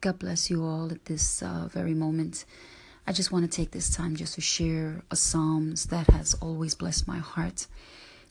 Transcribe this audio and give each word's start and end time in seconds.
God 0.00 0.18
bless 0.18 0.48
you 0.48 0.64
all 0.64 0.90
at 0.90 1.04
this 1.04 1.42
uh, 1.42 1.68
very 1.70 1.92
moment. 1.92 2.46
I 3.06 3.12
just 3.12 3.30
want 3.30 3.44
to 3.44 3.54
take 3.54 3.72
this 3.72 3.94
time 3.94 4.16
just 4.16 4.34
to 4.36 4.40
share 4.40 5.02
a 5.10 5.16
Psalms 5.16 5.86
that 5.86 6.06
has 6.06 6.32
always 6.40 6.74
blessed 6.74 7.06
my 7.06 7.18
heart, 7.18 7.66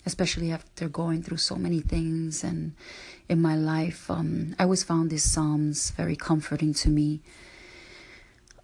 especially 0.03 0.51
after 0.51 0.89
going 0.89 1.21
through 1.21 1.37
so 1.37 1.55
many 1.57 1.79
things 1.79 2.43
and 2.43 2.73
in 3.27 3.39
my 3.39 3.55
life. 3.55 4.09
Um, 4.09 4.55
I 4.57 4.63
always 4.63 4.81
found 4.81 5.11
this 5.11 5.31
Psalms 5.31 5.91
very 5.91 6.15
comforting 6.15 6.73
to 6.73 6.89
me, 6.89 7.21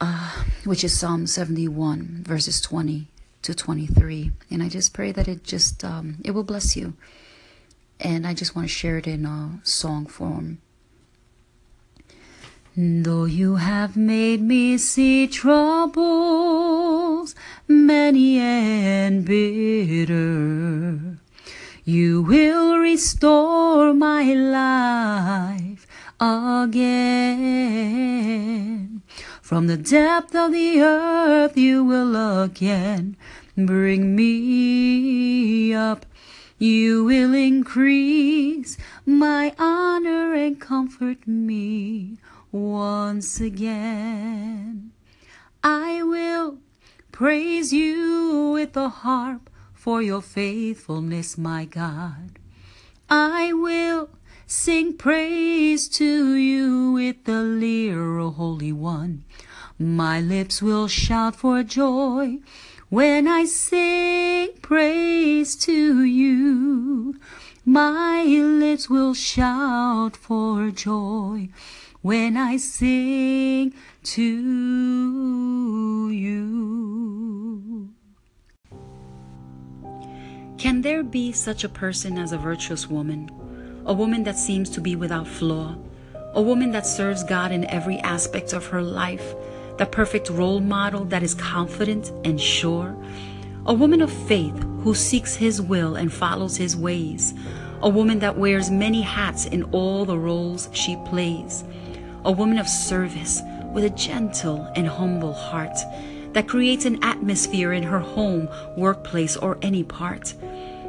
uh, 0.02 0.44
which 0.64 0.84
is 0.84 0.98
Psalm 0.98 1.28
71, 1.28 2.24
verses 2.26 2.60
20 2.60 3.08
to 3.44 3.54
23. 3.54 4.32
And 4.50 4.64
I 4.64 4.70
just 4.70 4.94
pray 4.94 5.12
that 5.12 5.28
it 5.28 5.44
just, 5.44 5.84
um, 5.84 6.18
it 6.26 6.32
will 6.32 6.44
bless 6.44 6.76
you. 6.76 6.96
And 8.00 8.26
I 8.26 8.34
just 8.34 8.56
want 8.56 8.68
to 8.68 8.74
share 8.74 8.98
it 8.98 9.06
in 9.06 9.28
a 9.28 9.60
song 9.62 10.08
form. 10.08 10.58
Though 12.78 13.23
you 13.23 13.55
have 13.55 13.95
made 13.95 14.41
me 14.41 14.77
see 14.77 15.27
troubles 15.27 17.34
many 17.70 18.38
and 18.38 19.23
bitter, 19.23 21.17
you 21.86 22.22
will 22.22 22.77
restore 22.77 23.94
my 23.94 24.23
life 24.34 25.88
again. 26.20 26.81
From 29.42 29.67
the 29.67 29.78
depth 29.78 30.36
of 30.36 30.52
the 30.52 30.81
earth, 30.81 31.58
you 31.58 31.81
will 31.81 32.44
again 32.44 33.16
bring 33.55 34.17
me 34.17 35.73
up. 35.73 36.05
You 36.59 37.05
will 37.05 37.34
increase 37.34 38.76
my 39.05 39.53
honor 39.58 40.34
and 40.34 40.59
comfort 40.59 41.26
me 41.26 42.17
once 42.55 43.41
again. 43.41 44.91
I 45.61 46.02
will 46.03 46.59
praise 47.11 47.73
you 47.73 48.52
with 48.53 48.72
the 48.73 48.88
harp 48.88 49.50
for 49.73 50.02
your 50.02 50.22
faithfulness, 50.22 51.38
my 51.38 51.66
God. 51.66 52.39
I 53.09 53.52
will 53.52 54.09
sing 54.48 54.95
praise 54.95 55.89
to 55.89 56.36
you 56.36 56.94
with 56.94 57.26
the 57.26 57.44
lyre, 57.44 58.20
O 58.20 58.31
Holy 58.31 58.72
One. 58.72 59.26
My 59.78 60.22
lips 60.22 60.61
will 60.61 60.88
shout 60.88 61.36
for 61.36 61.61
joy 61.61 62.38
when 62.88 63.28
I 63.28 63.44
sing 63.44 64.53
praise 64.61 65.58
to 65.58 66.03
you. 66.03 66.34
My 67.67 68.23
lips 68.23 68.91
will 68.91 69.16
shout 69.16 70.16
for 70.16 70.69
joy 70.69 71.49
when 72.03 72.38
I 72.38 72.58
sing 72.58 73.73
to 74.03 74.21
you. 76.11 77.89
Can 80.59 80.81
there 80.83 81.02
be 81.02 81.31
such 81.31 81.63
a 81.63 81.69
person 81.69 82.19
as 82.19 82.31
a 82.31 82.38
virtuous 82.38 82.88
woman? 82.88 83.31
A 83.88 83.93
woman 83.93 84.23
that 84.25 84.38
seems 84.38 84.69
to 84.69 84.80
be 84.80 84.95
without 84.95 85.27
flaw? 85.27 85.75
A 86.36 86.41
woman 86.43 86.69
that 86.69 86.86
serves 86.86 87.23
God 87.23 87.52
in 87.52 87.66
every 87.66 87.97
aspect 88.02 88.53
of 88.53 88.67
her 88.67 88.83
life? 88.83 89.33
The 89.80 89.88
perfect 89.88 90.30
role 90.30 90.59
model 90.59 91.03
that 91.05 91.23
is 91.23 91.33
confident 91.33 92.11
and 92.23 92.39
sure? 92.39 92.95
A 93.66 93.73
woman 93.73 94.03
of 94.03 94.11
faith 94.11 94.64
who 94.86 94.95
seeks 94.95 95.36
His 95.36 95.61
will 95.61 95.97
and 95.97 96.14
follows 96.14 96.55
His 96.55 96.78
ways? 96.78 97.33
A 97.81 97.89
woman 97.89 98.19
that 98.19 98.38
wears 98.38 98.72
many 98.72 99.02
hats 99.02 99.45
in 99.45 99.64
all 99.73 100.05
the 100.05 100.17
roles 100.17 100.69
she 100.72 100.95
plays? 101.05 101.66
a 102.25 102.31
woman 102.31 102.58
of 102.58 102.67
service 102.67 103.42
with 103.72 103.83
a 103.83 103.89
gentle 103.92 104.67
and 104.75 104.88
humble 104.88 105.33
heart 105.33 105.77
that 106.33 106.47
creates 106.47 106.86
an 106.86 107.02
atmosphere 107.03 107.72
in 107.72 107.83
her 107.83 108.00
home, 108.00 108.50
workplace, 108.75 109.38
or 109.38 109.60
any 109.61 109.83
part. 109.83 110.33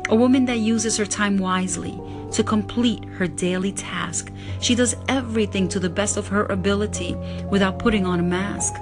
A 0.09 0.17
woman 0.17 0.47
that 0.47 0.59
uses 0.59 0.97
her 0.97 1.05
time 1.05 1.37
wisely 1.37 2.01
to 2.33 2.43
complete 2.43 3.05
her 3.05 3.27
daily 3.27 3.71
task. 3.73 4.33
She 4.61 4.75
does 4.75 4.97
everything 5.09 5.69
to 5.69 5.79
the 5.79 5.91
best 5.91 6.17
of 6.17 6.29
her 6.29 6.47
ability 6.47 7.15
without 7.51 7.79
putting 7.79 8.07
on 8.07 8.19
a 8.19 8.25
mask. 8.25 8.75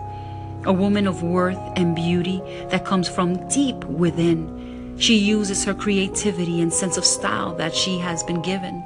A 0.65 0.72
woman 0.72 1.09
of 1.09 1.22
worth 1.22 1.59
and 1.77 1.97
beauty 1.97 2.41
that 2.69 2.84
comes 2.84 3.09
from 3.09 3.49
deep 3.49 3.84
within. 3.84 4.64
She 4.97 5.16
uses 5.16 5.65
her 5.65 5.75
creativity 5.75 6.60
and 6.60 6.72
sense 6.72 6.97
of 6.97 7.05
style 7.05 7.55
that 7.56 7.75
she 7.75 7.99
has 7.99 8.22
been 8.22 8.43
given. 8.43 8.84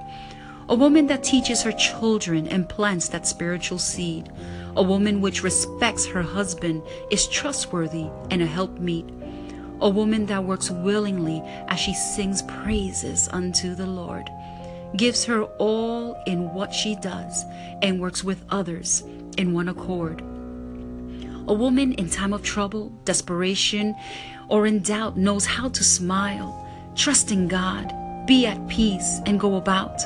A 0.68 0.74
woman 0.74 1.06
that 1.06 1.22
teaches 1.22 1.62
her 1.62 1.72
children 1.72 2.48
and 2.48 2.68
plants 2.68 3.08
that 3.08 3.26
spiritual 3.26 3.78
seed. 3.78 4.30
A 4.76 4.82
woman 4.82 5.20
which 5.20 5.42
respects 5.42 6.06
her 6.06 6.22
husband, 6.22 6.82
is 7.10 7.26
trustworthy, 7.26 8.06
and 8.30 8.42
a 8.42 8.46
helpmeet. 8.46 9.06
A 9.80 9.88
woman 9.88 10.26
that 10.26 10.44
works 10.44 10.70
willingly 10.70 11.42
as 11.68 11.78
she 11.78 11.94
sings 11.94 12.42
praises 12.42 13.28
unto 13.32 13.74
the 13.74 13.86
Lord. 13.86 14.28
Gives 14.96 15.24
her 15.26 15.44
all 15.58 16.20
in 16.26 16.52
what 16.54 16.72
she 16.72 16.96
does 16.96 17.44
and 17.82 18.00
works 18.00 18.24
with 18.24 18.44
others 18.50 19.04
in 19.36 19.52
one 19.52 19.68
accord. 19.68 20.22
A 21.46 21.54
woman 21.54 21.94
in 21.94 22.10
time 22.10 22.32
of 22.32 22.42
trouble, 22.42 22.90
desperation, 23.04 23.94
or 24.48 24.66
in 24.66 24.80
doubt 24.80 25.16
knows 25.16 25.46
how 25.46 25.68
to 25.68 25.84
smile, 25.84 26.66
trust 26.94 27.30
in 27.30 27.48
God, 27.48 27.94
be 28.26 28.46
at 28.46 28.68
peace, 28.68 29.20
and 29.24 29.40
go 29.40 29.56
about. 29.56 29.98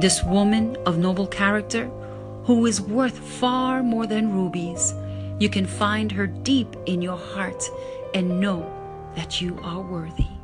This 0.00 0.22
woman 0.22 0.76
of 0.86 0.98
noble 0.98 1.26
character, 1.26 1.86
who 2.44 2.66
is 2.66 2.80
worth 2.80 3.18
far 3.18 3.82
more 3.82 4.06
than 4.06 4.32
rubies, 4.32 4.94
you 5.40 5.48
can 5.48 5.66
find 5.66 6.12
her 6.12 6.26
deep 6.26 6.76
in 6.86 7.02
your 7.02 7.18
heart 7.18 7.62
and 8.14 8.40
know 8.40 8.64
that 9.16 9.40
you 9.40 9.58
are 9.62 9.80
worthy. 9.80 10.37